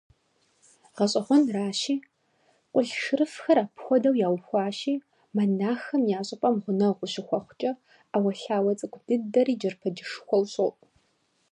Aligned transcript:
ГъэщӀэгъуэнращи, 0.95 1.95
къулъшырыфхэр 2.71 3.57
апхуэдэу 3.63 4.19
яухуащи, 4.27 4.93
монаххэм 5.35 6.03
я 6.17 6.21
щӀыпӀэм 6.27 6.55
гъунэгъу 6.63 7.03
ущыхуэхъукӀэ, 7.07 7.71
Ӏэуэлъауэ 8.11 8.71
цӀыкӀу 8.79 9.01
дыдэри 9.07 9.53
джэрпэджэжышхуэу 9.59 10.43
щоӀу. 10.51 10.71